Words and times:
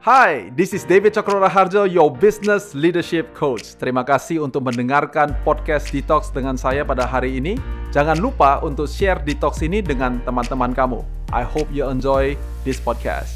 Hai, 0.00 0.48
this 0.56 0.72
is 0.72 0.88
David 0.88 1.12
Cokro 1.12 1.44
Raharjo, 1.44 1.84
your 1.84 2.08
business 2.08 2.72
leadership 2.72 3.36
coach. 3.36 3.76
Terima 3.76 4.00
kasih 4.00 4.40
untuk 4.40 4.64
mendengarkan 4.64 5.36
podcast 5.44 5.92
Detox 5.92 6.32
dengan 6.32 6.56
saya 6.56 6.88
pada 6.88 7.04
hari 7.04 7.36
ini. 7.36 7.60
Jangan 7.92 8.16
lupa 8.16 8.64
untuk 8.64 8.88
share 8.88 9.20
Detox 9.20 9.60
ini 9.60 9.84
dengan 9.84 10.16
teman-teman 10.24 10.72
kamu. 10.72 11.04
I 11.36 11.44
hope 11.44 11.68
you 11.68 11.84
enjoy 11.84 12.32
this 12.64 12.80
podcast. 12.80 13.28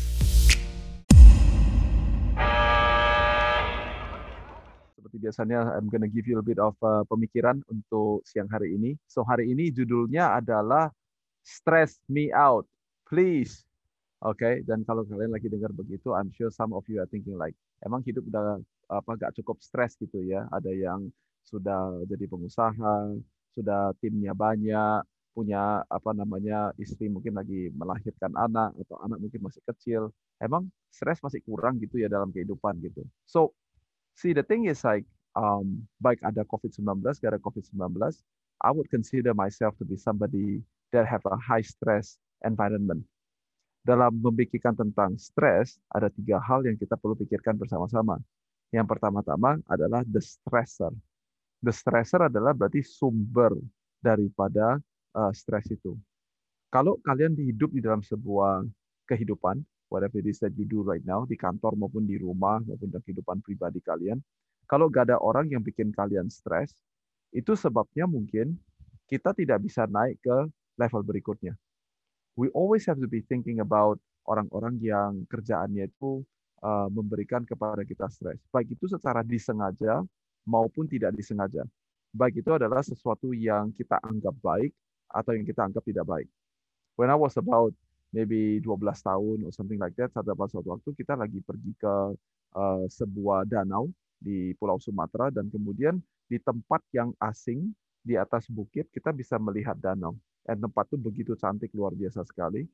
Seperti 4.96 5.20
biasanya, 5.20 5.68
I'm 5.76 5.92
gonna 5.92 6.08
give 6.08 6.24
you 6.24 6.40
a 6.40 6.46
bit 6.48 6.56
of 6.56 6.72
uh, 6.80 7.04
pemikiran 7.12 7.60
untuk 7.68 8.24
siang 8.24 8.48
hari 8.48 8.72
ini. 8.72 8.96
So 9.04 9.20
hari 9.20 9.52
ini 9.52 9.68
judulnya 9.68 10.40
adalah 10.40 10.88
Stress 11.44 12.00
Me 12.08 12.32
Out. 12.32 12.64
Please 13.04 13.68
okay? 14.32 14.64
dan 14.64 14.80
kalau 14.88 15.04
kalian 15.04 15.36
lagi 15.36 15.52
dengar 15.52 15.68
begitu, 15.76 16.16
I'm 16.16 16.32
sure 16.32 16.48
some 16.48 16.72
of 16.72 16.88
you 16.88 17.04
are 17.04 17.10
thinking 17.12 17.36
like, 17.36 17.52
emang 17.84 18.00
hidup 18.08 18.24
udah 18.24 18.56
apa 18.88 19.10
gak 19.20 19.36
cukup 19.36 19.60
stres 19.60 20.00
gitu 20.00 20.24
ya? 20.24 20.48
Ada 20.48 20.72
yang 20.72 21.12
sudah 21.44 22.00
jadi 22.08 22.24
pengusaha, 22.24 23.20
sudah 23.52 23.92
timnya 24.00 24.32
banyak, 24.32 25.04
punya 25.36 25.82
apa 25.90 26.14
namanya 26.16 26.72
istri 26.80 27.10
mungkin 27.10 27.36
lagi 27.36 27.68
melahirkan 27.74 28.32
anak 28.38 28.72
atau 28.86 28.96
anak 29.04 29.18
mungkin 29.20 29.44
masih 29.44 29.60
kecil. 29.68 30.08
Emang 30.40 30.72
stres 30.88 31.20
masih 31.20 31.44
kurang 31.44 31.76
gitu 31.82 32.00
ya 32.00 32.08
dalam 32.08 32.32
kehidupan 32.32 32.80
gitu. 32.80 33.04
So, 33.28 33.52
see 34.16 34.32
the 34.32 34.46
thing 34.46 34.70
is 34.70 34.80
like, 34.86 35.04
um, 35.36 35.84
baik 36.00 36.22
ada 36.24 36.46
COVID-19, 36.48 37.02
gak 37.20 37.36
ada 37.36 37.40
COVID-19, 37.42 38.00
I 38.64 38.70
would 38.72 38.88
consider 38.88 39.36
myself 39.36 39.76
to 39.82 39.84
be 39.84 39.98
somebody 39.98 40.64
that 40.94 41.04
have 41.04 41.20
a 41.28 41.36
high 41.36 41.66
stress 41.66 42.16
environment 42.46 43.04
dalam 43.84 44.16
memikirkan 44.16 44.72
tentang 44.72 45.12
stres, 45.20 45.76
ada 45.92 46.08
tiga 46.08 46.40
hal 46.40 46.64
yang 46.64 46.74
kita 46.74 46.96
perlu 46.96 47.12
pikirkan 47.20 47.52
bersama-sama. 47.60 48.16
Yang 48.72 48.96
pertama-tama 48.96 49.60
adalah 49.68 50.00
the 50.08 50.24
stressor. 50.24 50.90
The 51.60 51.70
stressor 51.70 52.32
adalah 52.32 52.56
berarti 52.56 52.80
sumber 52.80 53.52
daripada 54.00 54.80
uh, 55.12 55.32
stres 55.36 55.68
itu. 55.68 55.94
Kalau 56.72 56.98
kalian 57.04 57.36
hidup 57.36 57.70
di 57.70 57.84
dalam 57.84 58.00
sebuah 58.00 58.64
kehidupan, 59.06 59.60
whatever 59.92 60.18
it 60.18 60.32
is 60.32 60.40
that 60.40 60.56
you 60.56 60.64
do 60.64 60.80
right 60.80 61.04
now, 61.04 61.28
di 61.28 61.36
kantor 61.36 61.76
maupun 61.76 62.08
di 62.08 62.16
rumah, 62.18 62.64
maupun 62.64 62.88
dalam 62.88 63.04
kehidupan 63.04 63.44
pribadi 63.44 63.84
kalian, 63.84 64.18
kalau 64.64 64.88
gak 64.88 65.12
ada 65.12 65.20
orang 65.20 65.46
yang 65.52 65.60
bikin 65.60 65.92
kalian 65.92 66.26
stres, 66.32 66.72
itu 67.36 67.52
sebabnya 67.52 68.08
mungkin 68.08 68.56
kita 69.06 69.36
tidak 69.36 69.60
bisa 69.60 69.84
naik 69.84 70.16
ke 70.24 70.48
level 70.80 71.04
berikutnya 71.04 71.52
we 72.34 72.50
always 72.54 72.86
have 72.86 72.98
to 72.98 73.06
be 73.06 73.22
thinking 73.26 73.62
about 73.62 73.98
orang-orang 74.26 74.78
yang 74.82 75.22
kerjaannya 75.30 75.86
itu 75.90 76.22
uh, 76.62 76.88
memberikan 76.90 77.46
kepada 77.46 77.86
kita 77.86 78.10
stres. 78.10 78.40
Baik 78.50 78.74
itu 78.74 78.90
secara 78.90 79.22
disengaja 79.22 80.02
maupun 80.46 80.88
tidak 80.90 81.14
disengaja. 81.14 81.62
Baik 82.14 82.42
itu 82.42 82.50
adalah 82.54 82.82
sesuatu 82.82 83.34
yang 83.34 83.74
kita 83.74 83.98
anggap 84.02 84.34
baik 84.38 84.70
atau 85.10 85.34
yang 85.34 85.46
kita 85.46 85.66
anggap 85.66 85.82
tidak 85.86 86.06
baik. 86.06 86.28
When 86.94 87.10
I 87.10 87.18
was 87.18 87.34
about 87.34 87.74
maybe 88.14 88.62
12 88.62 88.78
tahun 89.02 89.38
or 89.42 89.50
something 89.50 89.82
like 89.82 89.98
that, 89.98 90.14
pada 90.14 90.34
suatu 90.46 90.78
waktu 90.78 90.90
kita 90.94 91.18
lagi 91.18 91.42
pergi 91.42 91.74
ke 91.74 91.94
uh, 92.54 92.84
sebuah 92.86 93.50
danau 93.50 93.90
di 94.18 94.54
Pulau 94.56 94.78
Sumatera 94.78 95.34
dan 95.34 95.50
kemudian 95.50 95.98
di 96.30 96.38
tempat 96.38 96.80
yang 96.94 97.10
asing 97.18 97.74
di 98.00 98.14
atas 98.14 98.46
bukit 98.46 98.88
kita 98.94 99.10
bisa 99.10 99.36
melihat 99.36 99.76
danau 99.76 100.16
and 100.48 100.58
tempat 100.60 100.88
itu 100.92 100.96
begitu 101.00 101.32
cantik 101.36 101.72
luar 101.72 101.92
biasa 101.96 102.24
sekali. 102.26 102.64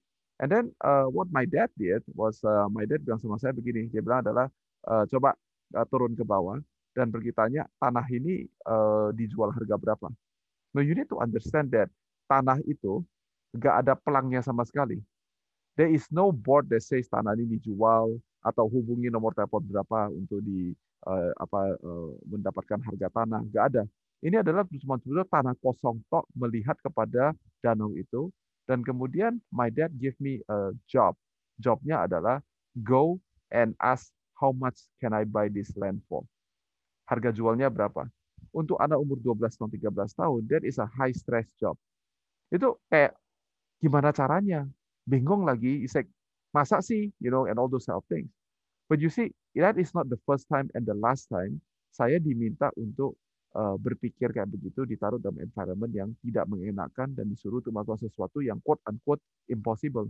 And 0.40 0.48
then 0.48 0.64
uh, 0.80 1.04
what 1.12 1.28
my 1.28 1.44
dad 1.44 1.68
did 1.76 2.00
was 2.16 2.40
uh, 2.42 2.64
my 2.72 2.88
dad 2.88 3.04
bilang 3.04 3.20
sama 3.20 3.36
saya 3.36 3.52
begini, 3.52 3.92
dia 3.92 4.00
bilang 4.00 4.24
adalah 4.24 4.48
uh, 4.88 5.04
coba 5.04 5.36
uh, 5.76 5.86
turun 5.86 6.16
ke 6.16 6.24
bawah 6.24 6.56
dan 6.96 7.12
pergi 7.12 7.30
tanya 7.36 7.68
tanah 7.76 8.06
ini 8.08 8.48
uh, 8.64 9.12
dijual 9.12 9.52
harga 9.52 9.76
berapa. 9.76 10.08
No, 10.72 10.80
you 10.80 10.96
need 10.96 11.10
to 11.12 11.20
understand 11.20 11.68
that 11.76 11.92
tanah 12.30 12.62
itu 12.64 13.04
nggak 13.52 13.74
ada 13.86 13.92
pelangnya 13.98 14.40
sama 14.40 14.64
sekali. 14.64 15.02
There 15.76 15.90
is 15.90 16.08
no 16.08 16.32
board 16.32 16.72
that 16.72 16.82
says 16.82 17.06
tanah 17.06 17.36
ini 17.36 17.60
dijual 17.60 18.16
atau 18.40 18.64
hubungi 18.64 19.12
nomor 19.12 19.36
telepon 19.36 19.60
berapa 19.68 20.08
untuk 20.08 20.40
di 20.40 20.72
uh, 21.04 21.30
apa 21.36 21.76
uh, 21.84 22.10
mendapatkan 22.26 22.80
harga 22.80 23.08
tanah. 23.12 23.40
Nggak 23.44 23.64
ada. 23.76 23.82
Ini 24.20 24.44
adalah 24.44 24.68
cuma 24.68 25.00
tanah 25.00 25.56
kosong 25.64 26.04
tok 26.12 26.28
melihat 26.36 26.76
kepada 26.84 27.32
danau 27.64 27.96
itu 27.96 28.28
dan 28.68 28.84
kemudian 28.84 29.40
my 29.48 29.72
dad 29.72 29.88
give 29.96 30.14
me 30.20 30.44
a 30.52 30.76
job. 30.84 31.16
Jobnya 31.56 32.04
adalah 32.04 32.44
go 32.84 33.16
and 33.48 33.72
ask 33.80 34.12
how 34.36 34.52
much 34.52 34.88
can 35.00 35.16
I 35.16 35.24
buy 35.24 35.48
this 35.48 35.72
land 35.76 36.04
for. 36.08 36.24
Harga 37.08 37.32
jualnya 37.32 37.72
berapa? 37.72 38.08
Untuk 38.52 38.80
anak 38.80 39.00
umur 39.00 39.20
12 39.20 39.56
tahun 39.56 39.70
13 39.72 40.16
tahun, 40.16 40.40
that 40.48 40.64
is 40.64 40.80
a 40.80 40.88
high 40.88 41.12
stress 41.12 41.48
job. 41.60 41.76
Itu 42.48 42.80
kayak 42.88 43.16
gimana 43.80 44.12
caranya? 44.12 44.64
Bingung 45.04 45.44
lagi, 45.44 45.84
isek 45.84 46.08
masa 46.52 46.80
sih, 46.80 47.12
you 47.20 47.28
know, 47.28 47.48
and 47.48 47.56
all 47.60 47.68
those 47.68 47.88
of 47.88 48.04
things. 48.08 48.28
But 48.88 48.98
you 48.98 49.08
see, 49.12 49.30
that 49.54 49.78
is 49.78 49.94
not 49.94 50.10
the 50.10 50.18
first 50.26 50.50
time 50.50 50.68
and 50.74 50.82
the 50.82 50.96
last 50.98 51.30
time 51.30 51.60
saya 51.90 52.18
diminta 52.22 52.70
untuk 52.78 53.14
berpikir 53.54 54.30
kayak 54.30 54.46
begitu 54.46 54.86
ditaruh 54.86 55.18
dalam 55.18 55.42
environment 55.42 55.90
yang 55.90 56.10
tidak 56.22 56.46
mengenakan 56.46 57.10
dan 57.18 57.26
disuruh 57.26 57.58
untuk 57.58 57.74
melakukan 57.74 58.06
sesuatu 58.06 58.38
yang 58.38 58.62
quote 58.62 58.78
unquote 58.86 59.22
impossible. 59.50 60.06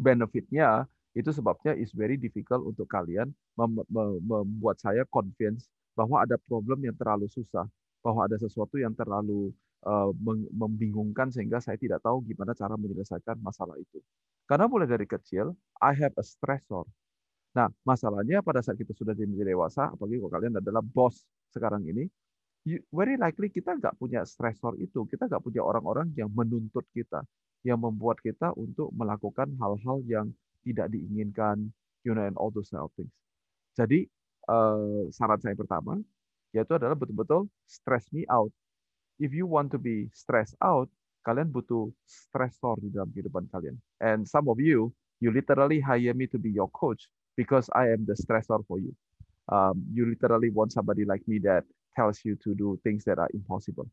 Benefitnya 0.00 0.88
itu 1.12 1.28
sebabnya 1.28 1.76
is 1.76 1.92
very 1.92 2.16
difficult 2.16 2.64
untuk 2.64 2.88
kalian 2.88 3.28
mem 3.58 3.82
mem 3.90 4.22
membuat 4.22 4.80
saya 4.80 5.04
convince 5.12 5.68
bahwa 5.98 6.22
ada 6.22 6.38
problem 6.38 6.86
yang 6.86 6.94
terlalu 6.94 7.26
susah, 7.26 7.66
bahwa 8.00 8.24
ada 8.24 8.38
sesuatu 8.38 8.78
yang 8.78 8.94
terlalu 8.94 9.50
uh, 9.82 10.14
membingungkan 10.54 11.26
sehingga 11.34 11.58
saya 11.58 11.74
tidak 11.74 11.98
tahu 12.06 12.22
gimana 12.22 12.54
cara 12.54 12.78
menyelesaikan 12.78 13.42
masalah 13.42 13.74
itu. 13.82 13.98
Karena 14.46 14.70
mulai 14.70 14.86
dari 14.86 15.04
kecil, 15.04 15.52
I 15.82 15.92
have 15.98 16.14
a 16.14 16.24
stressor. 16.24 16.86
Nah, 17.52 17.66
masalahnya 17.82 18.38
pada 18.40 18.62
saat 18.62 18.78
kita 18.78 18.94
sudah 18.94 19.12
menjadi 19.18 19.52
dewasa, 19.52 19.90
apalagi 19.90 20.22
kalau 20.22 20.32
kalian 20.32 20.54
adalah 20.62 20.80
bos 20.80 21.26
sekarang 21.50 21.82
ini, 21.90 22.06
very 22.92 23.16
likely 23.16 23.48
kita 23.48 23.78
nggak 23.78 23.96
punya 23.96 24.26
stressor 24.26 24.76
itu, 24.76 25.06
kita 25.08 25.30
nggak 25.30 25.42
punya 25.42 25.62
orang-orang 25.64 26.12
yang 26.18 26.28
menuntut 26.32 26.84
kita, 26.92 27.22
yang 27.64 27.80
membuat 27.80 28.18
kita 28.20 28.52
untuk 28.58 28.90
melakukan 28.92 29.48
hal-hal 29.56 30.02
yang 30.04 30.26
tidak 30.66 30.90
diinginkan, 30.92 31.70
you 32.04 32.12
know, 32.12 32.26
and 32.26 32.36
all 32.36 32.50
those 32.52 32.68
kind 32.68 32.84
of 32.84 32.92
things. 32.98 33.12
Jadi 33.78 34.04
uh, 34.50 35.06
saran 35.14 35.38
saya 35.38 35.54
pertama 35.54 35.96
yaitu 36.56 36.72
adalah 36.74 36.96
betul-betul 36.96 37.46
stress 37.68 38.08
me 38.10 38.24
out. 38.32 38.50
If 39.20 39.36
you 39.36 39.44
want 39.44 39.68
to 39.74 39.78
be 39.78 40.08
stressed 40.14 40.56
out, 40.64 40.88
kalian 41.26 41.52
butuh 41.52 41.92
stressor 42.08 42.80
di 42.80 42.88
dalam 42.88 43.12
kehidupan 43.12 43.50
kalian. 43.52 43.76
And 44.00 44.24
some 44.24 44.48
of 44.48 44.56
you, 44.56 44.94
you 45.20 45.28
literally 45.28 45.82
hire 45.82 46.14
me 46.16 46.24
to 46.32 46.38
be 46.40 46.48
your 46.48 46.70
coach 46.72 47.10
because 47.36 47.68
I 47.76 47.92
am 47.92 48.08
the 48.08 48.16
stressor 48.16 48.64
for 48.64 48.80
you. 48.80 48.96
Um, 49.52 49.84
you 49.92 50.08
literally 50.08 50.48
want 50.48 50.72
somebody 50.72 51.04
like 51.04 51.24
me 51.28 51.40
that 51.44 51.68
tells 51.98 52.22
you 52.22 52.38
to 52.38 52.54
do 52.54 52.78
things 52.86 53.02
that 53.10 53.18
are 53.18 53.30
impossible. 53.34 53.90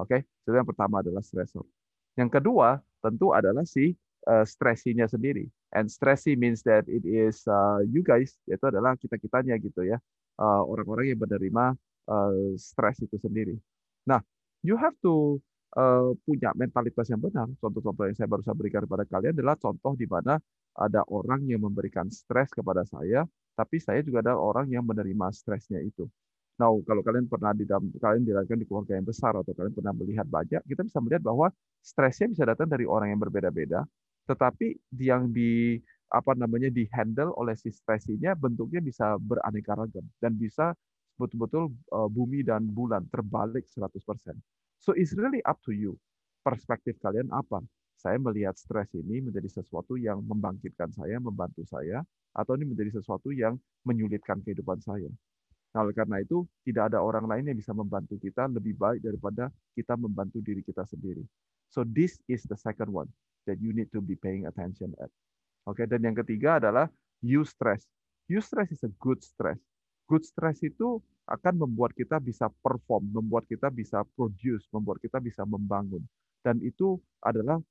Oke, 0.00 0.08
okay? 0.08 0.20
jadi 0.48 0.64
yang 0.64 0.68
pertama 0.72 1.04
adalah 1.04 1.20
stressor. 1.20 1.68
Yang 2.16 2.40
kedua 2.40 2.80
tentu 3.04 3.36
adalah 3.36 3.68
si 3.68 3.92
uh, 4.24 4.48
stressinya 4.48 5.04
sendiri. 5.04 5.44
And 5.76 5.92
stressy 5.92 6.32
means 6.32 6.64
that 6.64 6.88
it 6.88 7.04
is 7.04 7.44
uh, 7.44 7.84
you 7.84 8.00
guys, 8.00 8.32
yaitu 8.48 8.72
adalah 8.72 8.96
kita 8.96 9.20
kitanya 9.20 9.60
gitu 9.60 9.84
ya, 9.84 10.00
uh, 10.40 10.64
orang-orang 10.64 11.12
yang 11.12 11.20
menerima 11.20 11.76
uh, 12.08 12.56
stres 12.56 13.04
itu 13.04 13.20
sendiri. 13.20 13.56
Nah, 14.08 14.24
you 14.64 14.80
have 14.80 14.96
to 15.04 15.36
uh, 15.76 16.12
punya 16.24 16.52
mentalitas 16.56 17.08
yang 17.08 17.20
benar. 17.20 17.48
Contoh-contoh 17.60 18.08
yang 18.08 18.16
saya 18.16 18.28
baru 18.28 18.44
saja 18.44 18.56
berikan 18.56 18.84
kepada 18.84 19.04
kalian 19.08 19.32
adalah 19.36 19.56
contoh 19.60 19.92
di 19.96 20.08
mana 20.08 20.40
ada 20.72 21.04
orang 21.12 21.44
yang 21.44 21.60
memberikan 21.64 22.08
stres 22.08 22.48
kepada 22.52 22.84
saya, 22.88 23.28
tapi 23.56 23.76
saya 23.76 24.00
juga 24.00 24.24
ada 24.24 24.34
orang 24.36 24.68
yang 24.72 24.84
menerima 24.84 25.28
stresnya 25.36 25.80
itu. 25.84 26.08
Nah, 26.62 26.70
kalau 26.86 27.02
kalian 27.02 27.26
pernah 27.26 27.50
di 27.50 27.66
dalam 27.66 27.90
kalian 27.90 28.22
dilahirkan 28.22 28.54
di 28.54 28.66
keluarga 28.70 28.94
yang 28.94 29.02
besar 29.02 29.34
atau 29.34 29.50
kalian 29.50 29.74
pernah 29.74 29.90
melihat 29.98 30.26
banyak, 30.30 30.62
kita 30.62 30.86
bisa 30.86 31.02
melihat 31.02 31.26
bahwa 31.26 31.50
stresnya 31.82 32.30
bisa 32.30 32.46
datang 32.46 32.70
dari 32.70 32.86
orang 32.86 33.10
yang 33.10 33.18
berbeda-beda, 33.18 33.82
tetapi 34.30 34.78
yang 34.94 35.34
di 35.34 35.82
apa 36.06 36.38
namanya 36.38 36.70
di 36.70 36.86
handle 36.94 37.34
oleh 37.34 37.58
si 37.58 37.74
stresinya 37.74 38.38
bentuknya 38.38 38.78
bisa 38.78 39.18
beraneka 39.18 39.74
ragam 39.74 40.06
dan 40.22 40.38
bisa 40.38 40.70
betul-betul 41.18 41.74
uh, 41.90 42.06
bumi 42.06 42.46
dan 42.46 42.62
bulan 42.62 43.10
terbalik 43.10 43.66
100%. 43.66 43.98
So 44.78 44.94
it's 44.94 45.18
really 45.18 45.42
up 45.42 45.58
to 45.66 45.74
you. 45.74 45.98
Perspektif 46.46 46.94
kalian 47.02 47.26
apa? 47.34 47.58
Saya 47.98 48.22
melihat 48.22 48.54
stres 48.54 48.86
ini 48.94 49.18
menjadi 49.18 49.50
sesuatu 49.50 49.98
yang 49.98 50.22
membangkitkan 50.22 50.94
saya, 50.94 51.18
membantu 51.18 51.66
saya, 51.66 52.06
atau 52.38 52.54
ini 52.54 52.70
menjadi 52.70 53.02
sesuatu 53.02 53.34
yang 53.34 53.58
menyulitkan 53.82 54.38
kehidupan 54.46 54.78
saya. 54.78 55.10
Nah, 55.72 55.88
oleh 55.88 55.96
karena 55.96 56.20
itu, 56.20 56.44
tidak 56.68 56.92
ada 56.92 57.00
orang 57.00 57.24
lain 57.24 57.48
yang 57.48 57.56
bisa 57.56 57.72
membantu 57.72 58.20
kita 58.20 58.44
lebih 58.44 58.76
baik 58.76 59.00
daripada 59.00 59.48
kita 59.72 59.96
membantu 59.96 60.44
diri 60.44 60.60
kita 60.60 60.84
sendiri. 60.84 61.24
So 61.72 61.80
this 61.88 62.20
is 62.28 62.44
the 62.44 62.60
second 62.60 62.92
one 62.92 63.08
that 63.48 63.56
you 63.56 63.72
need 63.72 63.88
to 63.96 64.04
be 64.04 64.12
paying 64.12 64.44
attention 64.44 64.92
at. 65.00 65.08
Oke, 65.64 65.80
okay? 65.80 65.86
dan 65.88 66.04
yang 66.04 66.12
ketiga 66.12 66.60
adalah 66.60 66.92
you 67.24 67.48
stress. 67.48 67.88
Eustress 68.28 68.68
is 68.68 68.84
a 68.84 68.92
good 69.00 69.24
stress. 69.24 69.56
Good 70.10 70.28
stress 70.28 70.60
itu 70.60 71.00
akan 71.24 71.64
membuat 71.64 71.96
kita 71.96 72.20
bisa 72.20 72.52
perform, 72.60 73.08
membuat 73.08 73.48
kita 73.48 73.72
bisa 73.72 74.04
produce, 74.12 74.68
membuat 74.74 75.00
kita 75.00 75.22
bisa 75.22 75.46
membangun. 75.48 76.04
Dan 76.44 76.60
itu 76.60 76.98
adalah 77.22 77.62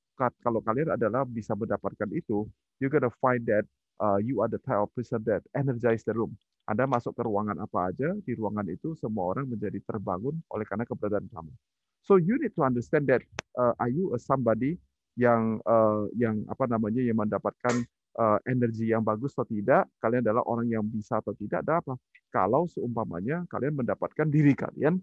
kalau 0.42 0.64
kalian 0.64 0.96
adalah 0.96 1.28
bisa 1.28 1.54
mendapatkan 1.54 2.08
itu, 2.14 2.48
you 2.82 2.88
gotta 2.88 3.12
find 3.20 3.46
that 3.46 3.68
uh, 4.00 4.18
you 4.18 4.40
are 4.40 4.50
the 4.50 4.62
type 4.64 4.80
of 4.80 4.90
person 4.96 5.22
that 5.28 5.44
energize 5.54 6.02
the 6.08 6.16
room. 6.16 6.34
Anda 6.70 6.86
masuk 6.86 7.18
ke 7.18 7.22
ruangan 7.26 7.58
apa 7.62 7.90
aja, 7.92 8.14
di 8.22 8.32
ruangan 8.38 8.68
itu 8.70 8.94
semua 8.96 9.34
orang 9.34 9.50
menjadi 9.50 9.82
terbangun 9.82 10.38
oleh 10.54 10.66
karena 10.66 10.86
keberadaan 10.86 11.28
kamu. 11.28 11.52
So 12.02 12.18
you 12.18 12.38
need 12.42 12.54
to 12.58 12.66
understand 12.66 13.06
that 13.10 13.22
uh, 13.58 13.74
are 13.78 13.90
you 13.90 14.14
a 14.14 14.20
somebody 14.22 14.78
yang 15.20 15.60
uh, 15.68 16.08
yang 16.16 16.42
apa 16.48 16.66
namanya 16.66 17.02
yang 17.04 17.20
mendapatkan 17.20 17.86
uh, 18.18 18.40
energi 18.48 18.90
yang 18.90 19.04
bagus 19.04 19.36
atau 19.36 19.48
tidak, 19.48 19.88
kalian 20.00 20.24
adalah 20.24 20.44
orang 20.48 20.68
yang 20.72 20.84
bisa 20.86 21.20
atau 21.20 21.36
tidak, 21.36 21.66
ada 21.68 21.84
apa? 21.84 21.94
Kalau 22.32 22.66
seumpamanya 22.72 23.44
kalian 23.52 23.76
mendapatkan 23.76 24.28
diri 24.28 24.56
kalian 24.56 24.98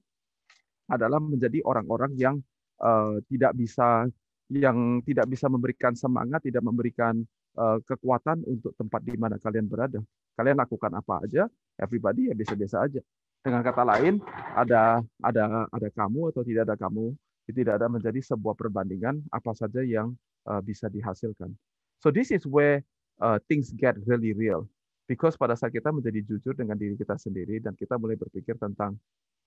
adalah 0.89 1.21
menjadi 1.21 1.61
orang-orang 1.69 2.17
yang 2.17 2.37
uh, 2.81 3.21
tidak 3.29 3.53
bisa 3.55 4.09
yang 4.49 5.05
tidak 5.05 5.29
bisa 5.29 5.47
memberikan 5.53 5.93
semangat, 5.93 6.41
tidak 6.41 6.65
memberikan 6.65 7.21
uh, 7.61 7.77
kekuatan 7.85 8.41
untuk 8.49 8.73
tempat 8.81 9.05
di 9.05 9.15
mana 9.21 9.37
kalian 9.37 9.69
berada. 9.69 10.01
Kalian 10.39 10.55
lakukan 10.55 10.95
apa 10.95 11.27
aja, 11.27 11.51
everybody 11.75 12.31
ya 12.31 12.35
biasa-biasa 12.39 12.87
aja. 12.87 13.03
Dengan 13.43 13.67
kata 13.67 13.83
lain, 13.83 14.23
ada 14.55 15.03
ada 15.19 15.67
ada 15.67 15.89
kamu 15.91 16.31
atau 16.31 16.47
tidak 16.47 16.71
ada 16.71 16.79
kamu, 16.79 17.11
tidak 17.51 17.75
ada 17.83 17.91
menjadi 17.91 18.23
sebuah 18.23 18.55
perbandingan 18.55 19.19
apa 19.35 19.51
saja 19.59 19.83
yang 19.83 20.15
uh, 20.47 20.63
bisa 20.63 20.87
dihasilkan. 20.87 21.51
So 21.99 22.15
this 22.15 22.31
is 22.31 22.47
where 22.47 22.87
uh, 23.19 23.43
things 23.51 23.75
get 23.75 23.99
really 24.07 24.31
real. 24.31 24.71
Because 25.11 25.35
pada 25.35 25.57
saat 25.59 25.73
kita 25.73 25.91
menjadi 25.91 26.21
jujur 26.23 26.55
dengan 26.55 26.77
diri 26.77 26.95
kita 26.95 27.19
sendiri 27.19 27.59
dan 27.59 27.75
kita 27.75 27.99
mulai 27.99 28.15
berpikir 28.15 28.61
tentang 28.61 28.95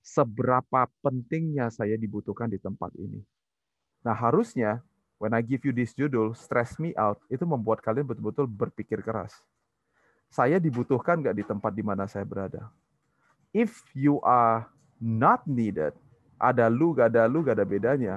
seberapa 0.02 0.90
pentingnya 1.06 1.70
saya 1.70 1.94
dibutuhkan 1.96 2.50
di 2.50 2.58
tempat 2.58 2.90
ini. 2.98 3.22
Nah, 4.02 4.18
harusnya 4.18 4.82
when 5.22 5.38
I 5.38 5.46
give 5.46 5.62
you 5.62 5.70
this 5.70 5.94
judul, 5.94 6.34
Stress 6.34 6.82
Me 6.82 6.98
Out, 6.98 7.22
itu 7.30 7.46
membuat 7.46 7.86
kalian 7.86 8.10
betul-betul 8.10 8.50
berpikir 8.50 9.06
keras. 9.06 9.38
Saya 10.32 10.64
dibutuhkan 10.64 11.20
nggak 11.20 11.36
di 11.36 11.44
tempat 11.44 11.76
di 11.76 11.84
mana 11.84 12.08
saya 12.08 12.24
berada? 12.24 12.72
If 13.52 13.84
you 13.92 14.24
are 14.24 14.64
not 14.96 15.44
needed, 15.44 15.92
ada 16.42 16.72
lu, 16.72 16.96
gak 16.98 17.14
ada 17.14 17.28
lu, 17.28 17.44
gak 17.46 17.60
ada 17.60 17.68
bedanya. 17.68 18.16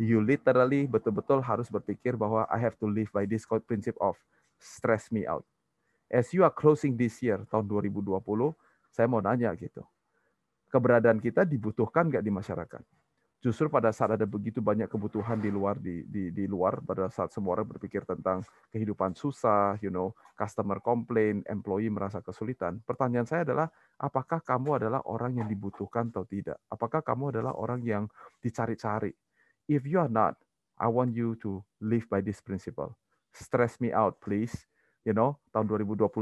You 0.00 0.18
literally 0.18 0.88
betul-betul 0.88 1.44
harus 1.44 1.68
berpikir 1.68 2.18
bahwa 2.18 2.48
I 2.48 2.58
have 2.58 2.74
to 2.80 2.88
live 2.88 3.12
by 3.14 3.28
this 3.28 3.46
principle 3.68 4.02
of 4.02 4.16
stress 4.56 5.12
me 5.12 5.28
out. 5.28 5.46
As 6.08 6.32
you 6.32 6.42
are 6.42 6.50
closing 6.50 6.96
this 6.98 7.20
year, 7.22 7.44
tahun 7.52 7.68
2020, 7.70 8.18
saya 8.90 9.06
mau 9.06 9.20
nanya 9.22 9.52
gitu. 9.54 9.84
Keberadaan 10.72 11.20
kita 11.20 11.44
dibutuhkan 11.44 12.08
nggak 12.08 12.24
di 12.24 12.32
masyarakat? 12.32 12.82
Justru 13.42 13.66
pada 13.66 13.90
saat 13.90 14.14
ada 14.14 14.22
begitu 14.22 14.62
banyak 14.62 14.86
kebutuhan 14.86 15.34
di 15.42 15.50
luar 15.50 15.74
di, 15.74 16.06
di 16.06 16.30
di 16.30 16.46
luar 16.46 16.78
pada 16.78 17.10
saat 17.10 17.34
semua 17.34 17.58
orang 17.58 17.66
berpikir 17.74 18.06
tentang 18.06 18.46
kehidupan 18.70 19.18
susah, 19.18 19.74
you 19.82 19.90
know, 19.90 20.14
customer 20.38 20.78
complain, 20.78 21.42
employee 21.50 21.90
merasa 21.90 22.22
kesulitan. 22.22 22.78
Pertanyaan 22.86 23.26
saya 23.26 23.42
adalah 23.42 23.66
apakah 23.98 24.38
kamu 24.46 24.78
adalah 24.78 25.02
orang 25.10 25.42
yang 25.42 25.50
dibutuhkan 25.50 26.14
atau 26.14 26.22
tidak? 26.22 26.62
Apakah 26.70 27.02
kamu 27.02 27.34
adalah 27.34 27.58
orang 27.58 27.82
yang 27.82 28.06
dicari-cari? 28.38 29.10
If 29.66 29.90
you 29.90 29.98
are 29.98 30.10
not, 30.10 30.38
I 30.78 30.86
want 30.86 31.18
you 31.18 31.34
to 31.42 31.66
live 31.82 32.06
by 32.06 32.22
this 32.22 32.38
principle. 32.38 32.94
Stress 33.34 33.82
me 33.82 33.90
out, 33.90 34.22
please. 34.22 34.54
You 35.02 35.18
know, 35.18 35.42
tahun 35.50 35.66
2021 35.66 36.14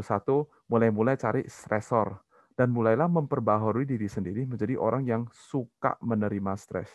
mulai-mulai 0.72 1.20
cari 1.20 1.44
stressor 1.44 2.16
dan 2.56 2.72
mulailah 2.72 3.12
memperbaharui 3.12 3.84
diri 3.84 4.08
sendiri 4.08 4.48
menjadi 4.48 4.80
orang 4.80 5.04
yang 5.04 5.22
suka 5.28 6.00
menerima 6.00 6.56
stres 6.56 6.88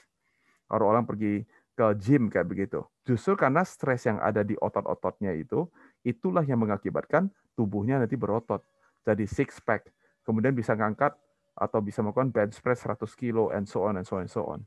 Kalau 0.65 0.85
orang 0.89 1.05
pergi 1.05 1.45
ke 1.75 1.85
gym 1.99 2.31
kayak 2.31 2.47
begitu. 2.47 2.79
Justru 3.03 3.35
karena 3.35 3.61
stres 3.67 4.07
yang 4.07 4.17
ada 4.23 4.41
di 4.41 4.55
otot-ototnya 4.57 5.35
itu, 5.35 5.67
itulah 6.01 6.41
yang 6.41 6.63
mengakibatkan 6.63 7.29
tubuhnya 7.53 8.01
nanti 8.01 8.15
berotot. 8.15 8.63
Jadi 9.05 9.27
six 9.29 9.61
pack. 9.61 9.91
Kemudian 10.25 10.55
bisa 10.57 10.73
ngangkat 10.73 11.13
atau 11.55 11.79
bisa 11.79 12.01
melakukan 12.01 12.33
bench 12.33 12.59
press 12.59 12.81
100 12.83 13.05
kilo 13.13 13.53
and 13.53 13.69
so 13.69 13.85
on 13.85 13.95
and 13.95 14.07
so 14.07 14.17
on 14.17 14.25
and 14.25 14.33
so 14.33 14.43
on. 14.43 14.65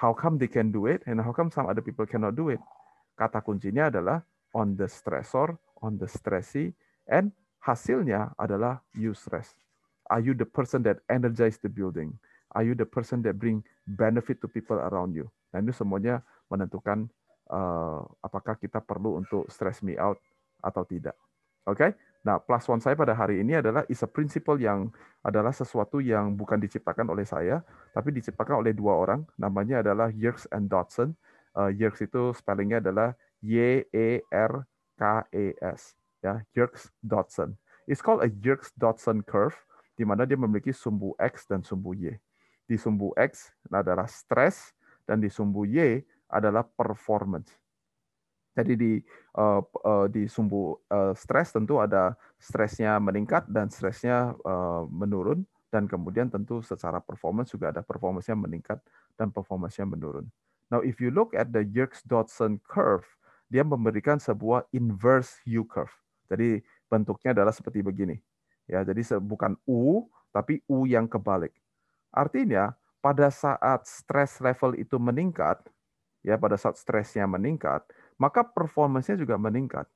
How 0.00 0.16
come 0.16 0.40
they 0.40 0.48
can 0.48 0.72
do 0.72 0.88
it 0.88 1.04
and 1.04 1.20
how 1.20 1.30
come 1.30 1.52
some 1.52 1.68
other 1.68 1.84
people 1.84 2.08
cannot 2.08 2.34
do 2.34 2.50
it? 2.50 2.60
Kata 3.14 3.44
kuncinya 3.44 3.92
adalah 3.92 4.24
on 4.56 4.74
the 4.74 4.88
stressor, 4.88 5.60
on 5.84 6.00
the 6.00 6.08
stressy, 6.08 6.72
and 7.04 7.30
hasilnya 7.60 8.32
adalah 8.40 8.80
you 8.96 9.12
stress. 9.12 9.52
Are 10.08 10.18
you 10.18 10.34
the 10.34 10.48
person 10.48 10.82
that 10.88 11.04
energize 11.06 11.60
the 11.60 11.70
building? 11.70 12.16
Are 12.50 12.66
you 12.66 12.74
the 12.74 12.86
person 12.86 13.22
that 13.22 13.38
bring 13.38 13.62
benefit 13.86 14.42
to 14.42 14.50
people 14.50 14.78
around 14.78 15.14
you? 15.14 15.30
Nah, 15.54 15.62
ini 15.62 15.70
semuanya 15.70 16.22
menentukan 16.50 17.06
uh, 17.46 18.02
apakah 18.22 18.58
kita 18.58 18.82
perlu 18.82 19.22
untuk 19.22 19.46
stress 19.46 19.82
me 19.86 19.94
out 19.94 20.18
atau 20.58 20.82
tidak. 20.82 21.14
Oke? 21.66 21.78
Okay? 21.78 21.90
Nah, 22.20 22.36
plus 22.36 22.68
one 22.68 22.82
saya 22.82 22.98
pada 22.98 23.16
hari 23.16 23.40
ini 23.40 23.56
adalah 23.56 23.86
is 23.88 24.04
a 24.04 24.10
principle 24.10 24.60
yang 24.60 24.92
adalah 25.24 25.54
sesuatu 25.56 26.04
yang 26.04 26.36
bukan 26.36 26.60
diciptakan 26.60 27.08
oleh 27.08 27.24
saya, 27.24 27.64
tapi 27.96 28.12
diciptakan 28.12 28.60
oleh 28.60 28.76
dua 28.76 28.98
orang. 28.98 29.24
Namanya 29.40 29.80
adalah 29.80 30.12
Yerkes 30.12 30.44
and 30.52 30.68
Dodson. 30.68 31.16
Uh, 31.56 31.72
Yerkes 31.72 32.04
itu 32.04 32.36
spellingnya 32.36 32.84
adalah 32.84 33.16
Y 33.40 33.88
E 33.88 34.20
R 34.28 34.52
K 35.00 35.02
E 35.32 35.56
S. 35.64 35.96
Ya, 36.20 36.44
Yerkes 36.52 36.92
Dodson. 37.00 37.56
It's 37.88 38.04
called 38.04 38.20
a 38.20 38.28
Yerkes 38.28 38.68
Dodson 38.76 39.24
curve, 39.24 39.56
di 39.96 40.04
mana 40.04 40.28
dia 40.28 40.36
memiliki 40.36 40.76
sumbu 40.76 41.16
X 41.16 41.48
dan 41.48 41.64
sumbu 41.64 41.96
Y 41.96 42.20
di 42.70 42.78
sumbu 42.78 43.10
X 43.18 43.50
adalah 43.66 44.06
stres 44.06 44.70
dan 45.02 45.18
di 45.18 45.26
sumbu 45.26 45.66
Y 45.66 46.06
adalah 46.30 46.62
performance. 46.62 47.50
Jadi 48.54 48.78
di 48.78 48.92
uh, 49.34 49.58
uh, 49.62 50.06
di 50.06 50.30
sumbu 50.30 50.78
uh, 50.86 51.10
stres 51.18 51.50
tentu 51.50 51.82
ada 51.82 52.14
stresnya 52.38 52.94
meningkat 53.02 53.50
dan 53.50 53.66
stresnya 53.66 54.38
uh, 54.46 54.86
menurun 54.86 55.42
dan 55.70 55.90
kemudian 55.90 56.30
tentu 56.30 56.62
secara 56.62 56.98
performance 56.98 57.54
juga 57.54 57.70
ada 57.74 57.82
performance-nya 57.82 58.34
meningkat 58.38 58.78
dan 59.14 59.30
performance-nya 59.30 59.86
menurun. 59.86 60.26
Now 60.70 60.82
if 60.82 61.02
you 61.02 61.10
look 61.10 61.34
at 61.34 61.50
the 61.50 61.62
Yerkes-Dodson 61.62 62.62
curve, 62.66 63.06
dia 63.50 63.66
memberikan 63.66 64.18
sebuah 64.18 64.66
inverse 64.70 65.42
U 65.46 65.66
curve. 65.66 65.94
Jadi 66.30 66.62
bentuknya 66.90 67.34
adalah 67.34 67.54
seperti 67.54 67.82
begini. 67.82 68.18
Ya, 68.70 68.86
jadi 68.86 69.02
bukan 69.18 69.58
U 69.66 70.06
tapi 70.30 70.62
U 70.70 70.86
yang 70.86 71.10
kebalik. 71.10 71.54
Artinya, 72.10 72.74
pada 73.00 73.32
saat 73.32 73.88
stress 73.88 74.42
level 74.44 74.76
itu 74.76 75.00
meningkat, 75.00 75.62
ya 76.20 76.36
pada 76.36 76.60
saat 76.60 76.76
stresnya 76.76 77.24
meningkat, 77.24 77.80
maka 78.20 78.44
performance-nya 78.44 79.16
juga 79.16 79.40
meningkat. 79.40 79.88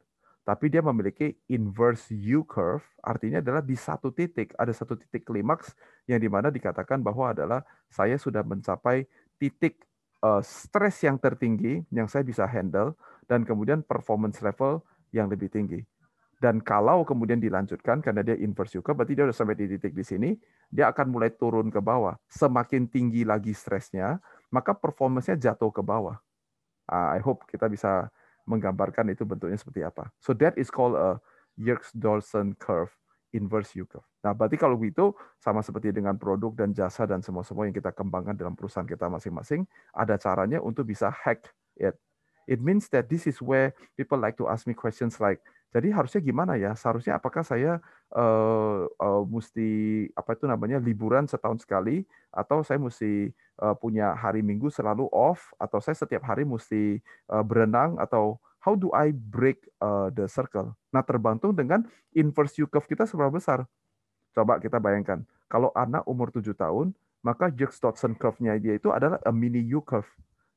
Tapi 0.44 0.68
dia 0.68 0.85
memiliki 0.85 1.33
inverse 1.49 2.12
U 2.12 2.44
curve, 2.44 2.85
artinya 3.00 3.40
adalah 3.40 3.64
di 3.64 3.76
satu 3.76 4.12
titik, 4.12 4.52
ada 4.61 4.73
satu 4.76 4.92
titik 4.92 5.25
klimaks 5.25 5.73
yang 6.04 6.21
di 6.21 6.28
mana 6.28 6.52
dikatakan 6.52 7.00
bahwa 7.00 7.33
adalah 7.33 7.64
saya 7.88 8.21
sudah 8.21 8.44
mencapai 8.44 9.09
titik 9.40 9.88
uh, 10.21 10.44
stres 10.44 11.00
yang 11.00 11.16
tertinggi 11.16 11.80
yang 11.88 12.09
saya 12.12 12.25
bisa 12.25 12.44
handle, 12.44 12.92
dan 13.25 13.44
kemudian 13.49 13.80
performance 13.80 14.44
level 14.44 14.85
yang 15.16 15.33
lebih 15.33 15.49
tinggi. 15.49 15.80
Dan 16.40 16.60
kalau 16.60 17.06
kemudian 17.06 17.40
dilanjutkan 17.40 18.04
karena 18.04 18.20
dia 18.20 18.36
inverse 18.36 18.76
juga, 18.76 18.92
berarti 18.92 19.16
dia 19.16 19.24
sudah 19.28 19.36
sampai 19.36 19.56
di 19.56 19.66
titik 19.76 19.94
di 19.94 20.04
sini, 20.04 20.30
dia 20.68 20.90
akan 20.90 21.06
mulai 21.08 21.30
turun 21.32 21.70
ke 21.70 21.80
bawah. 21.80 22.18
Semakin 22.28 22.90
tinggi 22.90 23.22
lagi 23.22 23.54
stresnya, 23.56 24.18
maka 24.52 24.74
performance-nya 24.76 25.38
jatuh 25.38 25.70
ke 25.72 25.80
bawah. 25.80 26.18
Uh, 26.84 27.16
I 27.16 27.20
hope 27.22 27.48
kita 27.48 27.70
bisa 27.70 28.12
menggambarkan 28.44 29.08
itu 29.08 29.24
bentuknya 29.24 29.56
seperti 29.56 29.80
apa. 29.80 30.12
So 30.20 30.36
that 30.36 30.60
is 30.60 30.68
called 30.68 31.00
a 31.00 31.16
Yerkes-Dawson 31.56 32.60
curve, 32.60 32.92
inverse 33.32 33.72
U 33.78 33.88
curve. 33.88 34.04
Nah, 34.20 34.36
berarti 34.36 34.60
kalau 34.60 34.76
begitu 34.76 35.16
sama 35.40 35.64
seperti 35.64 35.96
dengan 35.96 36.16
produk 36.20 36.52
dan 36.52 36.76
jasa 36.76 37.08
dan 37.08 37.24
semua-semua 37.24 37.64
yang 37.64 37.76
kita 37.76 37.88
kembangkan 37.92 38.36
dalam 38.36 38.52
perusahaan 38.52 38.84
kita 38.84 39.08
masing-masing, 39.08 39.64
ada 39.96 40.20
caranya 40.20 40.60
untuk 40.60 40.84
bisa 40.88 41.08
hack 41.08 41.48
it. 41.80 41.96
It 42.44 42.60
means 42.60 42.92
that 42.92 43.08
this 43.08 43.24
is 43.24 43.40
where 43.40 43.72
people 43.96 44.20
like 44.20 44.36
to 44.36 44.44
ask 44.52 44.68
me 44.68 44.76
questions 44.76 45.16
like, 45.16 45.40
jadi 45.75 45.90
harusnya 45.90 46.23
gimana 46.23 46.54
ya? 46.54 46.71
Seharusnya 46.78 47.19
apakah 47.19 47.43
saya 47.43 47.83
uh, 48.14 48.87
uh, 48.87 49.23
mesti 49.26 50.07
apa 50.14 50.38
itu 50.38 50.47
namanya 50.47 50.78
liburan 50.78 51.26
setahun 51.26 51.66
sekali 51.66 52.07
atau 52.31 52.62
saya 52.62 52.78
mesti 52.78 53.35
uh, 53.59 53.75
punya 53.75 54.14
hari 54.14 54.38
Minggu 54.38 54.71
selalu 54.71 55.11
off 55.11 55.50
atau 55.59 55.83
saya 55.83 55.99
setiap 55.99 56.23
hari 56.23 56.47
mesti 56.47 57.02
uh, 57.26 57.43
berenang 57.43 57.99
atau 57.99 58.38
how 58.62 58.78
do 58.78 58.95
I 58.95 59.11
break 59.11 59.66
uh, 59.83 60.14
the 60.14 60.31
circle? 60.31 60.78
Nah, 60.95 61.02
terbantung 61.02 61.50
dengan 61.50 61.83
inverse 62.14 62.62
U 62.62 62.71
curve 62.71 62.87
kita 62.87 63.11
seberapa 63.11 63.35
besar. 63.35 63.66
Coba 64.31 64.62
kita 64.62 64.78
bayangkan, 64.78 65.26
kalau 65.50 65.75
anak 65.75 66.07
umur 66.07 66.31
7 66.31 66.54
tahun, 66.54 66.95
maka 67.19 67.50
Jerks-Dodson 67.50 68.14
curve-nya 68.14 68.54
dia 68.62 68.78
itu 68.78 68.95
adalah 68.95 69.19
a 69.26 69.35
mini 69.35 69.59
U 69.75 69.83
curve. 69.83 70.07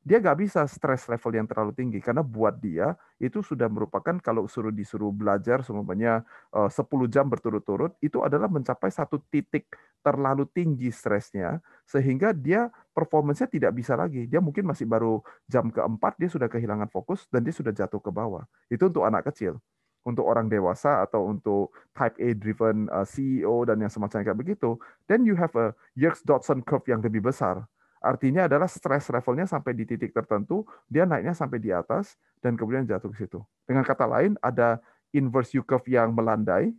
Dia 0.07 0.23
nggak 0.23 0.39
bisa 0.39 0.63
stress 0.71 1.11
level 1.11 1.35
yang 1.35 1.43
terlalu 1.43 1.75
tinggi 1.75 1.99
karena 1.99 2.23
buat 2.23 2.55
dia 2.63 2.95
itu 3.19 3.43
sudah 3.43 3.67
merupakan 3.67 4.15
kalau 4.23 4.47
suruh 4.47 4.71
disuruh 4.71 5.11
belajar 5.11 5.67
semuanya 5.67 6.23
uh, 6.55 6.71
10 6.71 6.87
jam 7.11 7.27
berturut-turut 7.27 7.91
itu 7.99 8.23
adalah 8.23 8.47
mencapai 8.47 8.87
satu 8.87 9.19
titik 9.27 9.67
terlalu 9.99 10.47
tinggi 10.47 10.87
stresnya 10.95 11.59
sehingga 11.83 12.31
dia 12.31 12.71
performance-nya 12.95 13.51
tidak 13.51 13.75
bisa 13.75 13.99
lagi. 13.99 14.31
Dia 14.31 14.39
mungkin 14.39 14.63
masih 14.63 14.87
baru 14.87 15.19
jam 15.43 15.67
keempat 15.67 16.15
dia 16.15 16.31
sudah 16.31 16.47
kehilangan 16.47 16.87
fokus 16.87 17.27
dan 17.27 17.43
dia 17.43 17.51
sudah 17.51 17.75
jatuh 17.75 17.99
ke 17.99 18.07
bawah. 18.07 18.47
Itu 18.71 18.87
untuk 18.87 19.03
anak 19.03 19.27
kecil. 19.27 19.59
Untuk 20.07 20.23
orang 20.23 20.47
dewasa 20.47 21.03
atau 21.03 21.27
untuk 21.27 21.75
type 21.91 22.15
A 22.23 22.31
driven 22.31 22.87
uh, 22.87 23.03
CEO 23.03 23.67
dan 23.67 23.83
yang 23.83 23.91
semacam 23.91 24.23
kayak 24.23 24.39
begitu, 24.39 24.79
then 25.11 25.27
you 25.27 25.35
have 25.35 25.51
a 25.59 25.75
Yerkes-Dodson 25.99 26.63
curve 26.63 26.87
yang 26.87 27.03
lebih 27.03 27.27
besar 27.27 27.67
Artinya 28.07 28.47
adalah 28.47 28.71
stress 28.71 29.11
levelnya 29.11 29.43
sampai 29.43 29.75
di 29.75 29.83
titik 29.83 30.15
tertentu, 30.15 30.63
dia 30.87 31.03
naiknya 31.03 31.35
sampai 31.35 31.59
di 31.59 31.75
atas, 31.75 32.15
dan 32.39 32.55
kemudian 32.55 32.87
jatuh 32.87 33.11
ke 33.11 33.27
situ. 33.27 33.43
Dengan 33.67 33.83
kata 33.83 34.07
lain, 34.07 34.39
ada 34.39 34.79
inverse 35.11 35.59
U 35.59 35.61
curve 35.67 35.83
yang 35.91 36.15
melandai, 36.15 36.71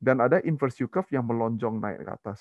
dan 0.00 0.24
ada 0.24 0.40
inverse 0.40 0.80
U 0.80 0.88
curve 0.88 1.12
yang 1.12 1.28
melonjong 1.28 1.76
naik 1.76 2.00
ke 2.00 2.12
atas. 2.16 2.40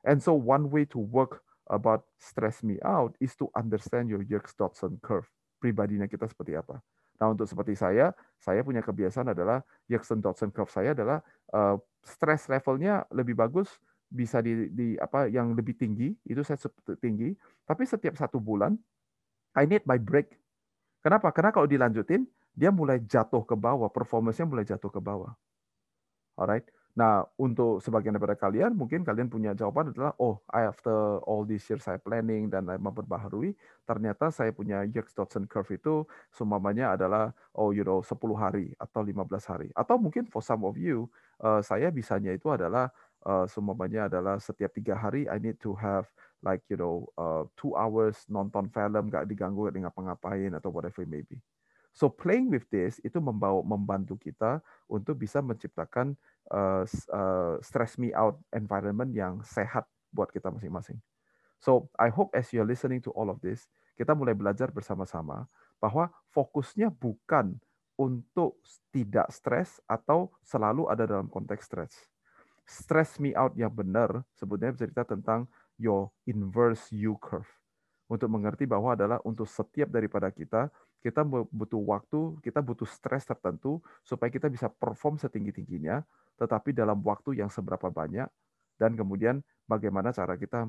And 0.00 0.24
so 0.24 0.32
one 0.32 0.72
way 0.72 0.88
to 0.96 0.98
work 0.98 1.44
about 1.68 2.08
stress 2.16 2.64
me 2.64 2.80
out 2.80 3.12
is 3.20 3.36
to 3.36 3.52
understand 3.52 4.08
your 4.08 4.24
Yerkes-Dodson 4.24 5.04
curve. 5.04 5.28
Pribadinya 5.60 6.08
kita 6.08 6.24
seperti 6.32 6.56
apa. 6.56 6.80
Nah, 7.20 7.36
untuk 7.36 7.46
seperti 7.46 7.76
saya, 7.76 8.16
saya 8.40 8.64
punya 8.64 8.80
kebiasaan 8.80 9.30
adalah 9.30 9.60
Yerkes-Dodson 9.92 10.50
curve 10.50 10.72
saya 10.72 10.96
adalah 10.96 11.20
uh, 11.52 11.76
stress 12.00 12.48
levelnya 12.48 13.04
lebih 13.12 13.36
bagus 13.36 13.68
bisa 14.12 14.44
di, 14.44 14.68
di 14.68 14.88
apa 15.00 15.26
yang 15.32 15.56
lebih 15.56 15.74
tinggi 15.74 16.12
itu 16.28 16.44
saya 16.44 16.60
tinggi. 17.00 17.32
Tapi 17.64 17.82
setiap 17.88 18.14
satu 18.20 18.36
bulan 18.36 18.76
I 19.56 19.64
need 19.64 19.88
my 19.88 19.96
break. 19.96 20.36
Kenapa? 21.00 21.32
Karena 21.32 21.50
kalau 21.50 21.64
dilanjutin 21.64 22.28
dia 22.52 22.68
mulai 22.68 23.00
jatuh 23.00 23.42
ke 23.48 23.56
bawah 23.56 23.88
performance 23.88 24.38
mulai 24.44 24.68
jatuh 24.68 24.92
ke 24.92 25.00
bawah. 25.00 25.32
Alright? 26.36 26.68
Nah 26.92 27.24
untuk 27.40 27.80
sebagian 27.80 28.12
daripada 28.12 28.36
kalian 28.36 28.76
mungkin 28.76 29.00
kalian 29.00 29.32
punya 29.32 29.56
jawaban 29.56 29.96
adalah 29.96 30.12
oh 30.20 30.44
after 30.52 31.24
all 31.24 31.40
this 31.48 31.64
year 31.72 31.80
saya 31.80 31.96
planning 31.96 32.52
dan 32.52 32.68
memperbaharui 32.68 33.56
ternyata 33.88 34.28
saya 34.28 34.52
punya 34.52 34.84
Yerkes-Dodson 34.84 35.48
curve 35.48 35.80
itu 35.80 36.04
semuanya 36.28 36.92
adalah 36.92 37.32
oh 37.56 37.72
you 37.72 37.80
know 37.80 38.04
10 38.04 38.12
hari 38.36 38.76
atau 38.76 39.00
15 39.00 39.24
hari. 39.48 39.68
Atau 39.72 39.96
mungkin 39.96 40.28
for 40.28 40.44
some 40.44 40.68
of 40.68 40.76
you 40.76 41.08
uh, 41.40 41.64
saya 41.64 41.88
bisanya 41.88 42.36
itu 42.36 42.52
adalah 42.52 42.92
uh, 43.26 43.46
semuanya 43.46 44.06
adalah 44.10 44.38
setiap 44.38 44.74
tiga 44.74 44.94
hari 44.98 45.26
I 45.30 45.38
need 45.38 45.58
to 45.62 45.74
have 45.78 46.10
like 46.42 46.62
you 46.66 46.78
know 46.78 47.06
uh, 47.14 47.46
two 47.54 47.74
hours 47.78 48.18
nonton 48.26 48.70
film 48.70 49.08
gak 49.10 49.30
diganggu 49.30 49.70
dengan 49.70 49.90
ngapa-ngapain 49.90 50.50
atau 50.58 50.70
whatever 50.74 51.02
it 51.06 51.10
may 51.10 51.22
be. 51.26 51.38
So 51.92 52.08
playing 52.08 52.48
with 52.48 52.64
this 52.72 52.98
itu 53.04 53.20
membawa 53.20 53.60
membantu 53.60 54.16
kita 54.16 54.64
untuk 54.88 55.20
bisa 55.20 55.44
menciptakan 55.44 56.16
uh, 56.48 56.88
uh, 57.12 57.60
stress 57.60 58.00
me 58.00 58.16
out 58.16 58.40
environment 58.50 59.12
yang 59.12 59.44
sehat 59.44 59.84
buat 60.08 60.32
kita 60.32 60.48
masing-masing. 60.48 60.96
So 61.60 61.92
I 62.00 62.08
hope 62.08 62.32
as 62.32 62.50
you're 62.50 62.66
listening 62.66 63.04
to 63.06 63.12
all 63.12 63.28
of 63.28 63.38
this, 63.44 63.68
kita 63.94 64.16
mulai 64.16 64.32
belajar 64.32 64.72
bersama-sama 64.72 65.44
bahwa 65.78 66.08
fokusnya 66.32 66.88
bukan 66.90 67.60
untuk 68.00 68.56
tidak 68.88 69.28
stres 69.28 69.78
atau 69.84 70.32
selalu 70.40 70.88
ada 70.88 71.04
dalam 71.04 71.28
konteks 71.28 71.68
stres 71.68 72.11
stress 72.66 73.18
me 73.18 73.34
out 73.34 73.52
yang 73.58 73.72
benar 73.72 74.22
sebetulnya 74.38 74.72
bercerita 74.74 75.02
tentang 75.04 75.50
your 75.80 76.10
inverse 76.28 76.92
U 76.94 77.18
curve. 77.18 77.48
Untuk 78.06 78.28
mengerti 78.28 78.68
bahwa 78.68 78.92
adalah 78.92 79.18
untuk 79.24 79.48
setiap 79.48 79.88
daripada 79.88 80.28
kita, 80.28 80.68
kita 81.00 81.24
butuh 81.26 81.80
waktu, 81.80 82.38
kita 82.44 82.60
butuh 82.60 82.84
stres 82.84 83.24
tertentu 83.24 83.80
supaya 84.04 84.28
kita 84.28 84.52
bisa 84.52 84.68
perform 84.68 85.16
setinggi-tingginya, 85.16 86.04
tetapi 86.36 86.76
dalam 86.76 87.00
waktu 87.02 87.40
yang 87.40 87.48
seberapa 87.48 87.88
banyak, 87.88 88.28
dan 88.76 88.92
kemudian 88.94 89.40
bagaimana 89.64 90.12
cara 90.12 90.36
kita 90.36 90.68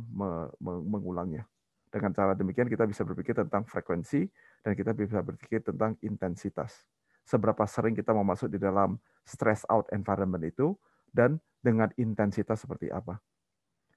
mengulangnya. 0.63 1.43
Dengan 1.91 2.09
cara 2.15 2.33
demikian 2.33 2.65
kita 2.65 2.89
bisa 2.89 3.05
berpikir 3.05 3.37
tentang 3.37 3.67
frekuensi, 3.67 4.25
dan 4.65 4.73
kita 4.73 4.95
bisa 4.95 5.21
berpikir 5.21 5.61
tentang 5.61 5.99
intensitas. 6.01 6.87
Seberapa 7.27 7.67
sering 7.67 7.93
kita 7.93 8.15
mau 8.15 8.25
masuk 8.25 8.49
di 8.49 8.57
dalam 8.57 8.97
stress 9.27 9.67
out 9.67 9.85
environment 9.93 10.41
itu, 10.47 10.73
dan 11.15 11.39
dengan 11.63 11.87
intensitas 11.95 12.59
seperti 12.59 12.91
apa. 12.91 13.21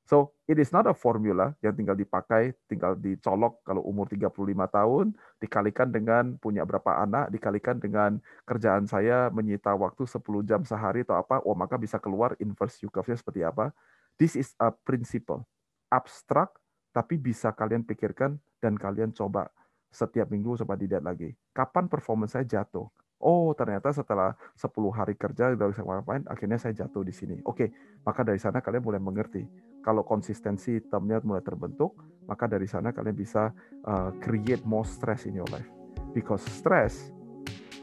So, 0.07 0.39
it 0.47 0.55
is 0.63 0.71
not 0.71 0.87
a 0.87 0.95
formula 0.95 1.51
yang 1.59 1.75
tinggal 1.75 1.99
dipakai, 1.99 2.55
tinggal 2.71 2.95
dicolok 2.95 3.59
kalau 3.67 3.83
umur 3.83 4.07
35 4.07 4.31
tahun, 4.71 5.11
dikalikan 5.43 5.91
dengan 5.91 6.39
punya 6.39 6.63
berapa 6.63 7.03
anak, 7.03 7.35
dikalikan 7.35 7.83
dengan 7.83 8.23
kerjaan 8.47 8.87
saya 8.87 9.35
menyita 9.35 9.75
waktu 9.75 10.07
10 10.07 10.23
jam 10.47 10.63
sehari 10.63 11.03
atau 11.03 11.19
apa, 11.19 11.43
oh 11.43 11.59
maka 11.59 11.75
bisa 11.75 11.99
keluar 11.99 12.39
inverse 12.39 12.87
U 12.87 12.89
curve-nya 12.89 13.19
seperti 13.19 13.43
apa. 13.43 13.75
This 14.15 14.39
is 14.39 14.55
a 14.63 14.71
principle. 14.71 15.43
Abstrak, 15.91 16.55
tapi 16.95 17.19
bisa 17.19 17.51
kalian 17.51 17.83
pikirkan 17.83 18.39
dan 18.63 18.79
kalian 18.79 19.11
coba 19.11 19.51
setiap 19.91 20.31
minggu 20.31 20.55
supaya 20.55 20.79
tidak 20.79 21.03
lagi. 21.03 21.35
Kapan 21.51 21.91
performance 21.91 22.39
saya 22.39 22.47
jatuh? 22.47 22.87
Oh, 23.17 23.57
ternyata 23.57 23.89
setelah 23.97 24.37
10 24.61 24.93
hari 24.93 25.17
kerja 25.17 25.57
dari 25.57 25.73
saya 25.73 25.89
ngapain, 25.89 26.29
akhirnya 26.29 26.61
saya 26.61 26.77
jatuh 26.77 27.01
di 27.01 27.17
sini. 27.17 27.41
Oke, 27.49 27.73
maka 28.05 28.21
dari 28.21 28.37
sana 28.37 28.61
kalian 28.61 28.85
mulai 28.85 29.01
mengerti. 29.01 29.41
Kalau 29.81 30.05
konsistensi 30.05 30.85
termnya 30.85 31.25
mulai 31.25 31.41
terbentuk, 31.41 31.97
maka 32.29 32.45
dari 32.45 32.69
sana 32.69 32.93
kalian 32.93 33.17
bisa 33.17 33.57
uh, 33.89 34.11
create 34.21 34.61
more 34.69 34.85
stress 34.85 35.25
in 35.25 35.33
your 35.33 35.49
life. 35.49 35.67
Because 36.13 36.45
stress 36.45 37.09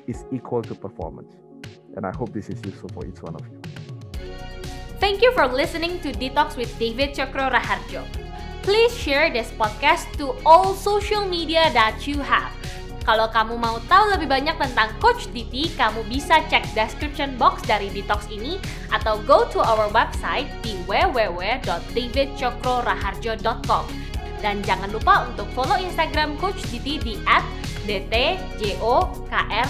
is 0.05 0.21
equal 0.29 0.61
to 0.61 0.77
performance. 0.77 1.33
And 1.97 2.05
I 2.05 2.13
hope 2.13 2.29
this 2.29 2.49
is 2.53 2.61
useful 2.61 2.93
for 2.93 3.01
each 3.05 3.21
one 3.25 3.33
of 3.33 3.41
you. 3.49 3.57
Thank 5.01 5.25
you 5.25 5.33
for 5.33 5.49
listening 5.49 5.97
to 6.05 6.13
Detox 6.13 6.55
with 6.55 6.69
David 6.77 7.17
Chokro 7.17 7.49
Raharjo. 7.49 8.05
Please 8.61 8.95
share 8.95 9.33
this 9.33 9.51
podcast 9.57 10.07
to 10.21 10.37
all 10.45 10.77
social 10.77 11.25
media 11.25 11.67
that 11.73 12.07
you 12.07 12.21
have 12.23 12.62
Kalau 13.03 13.27
kamu 13.27 13.59
mau 13.59 13.83
tahu 13.91 14.15
lebih 14.15 14.31
banyak 14.31 14.55
tentang 14.55 14.87
Coach 15.03 15.27
Diti, 15.35 15.67
kamu 15.75 16.07
bisa 16.07 16.39
cek 16.47 16.71
description 16.71 17.35
box 17.35 17.59
dari 17.67 17.91
Detox 17.91 18.31
ini 18.31 18.55
atau 18.95 19.19
go 19.27 19.43
to 19.51 19.59
our 19.59 19.91
website 19.91 20.47
di 20.63 20.79
www.davidcokroraharjo.com. 20.87 23.85
Dan 24.39 24.63
jangan 24.63 24.87
lupa 24.91 25.23
untuk 25.27 25.47
follow 25.51 25.75
Instagram 25.75 26.39
Coach 26.39 26.63
Diti 26.71 26.95
di 26.99 27.15
@dtjokron. 27.83 29.67